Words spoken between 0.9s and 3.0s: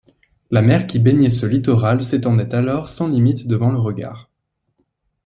baignait ce littoral s’étendait alors